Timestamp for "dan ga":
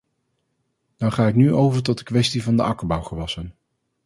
0.97-1.27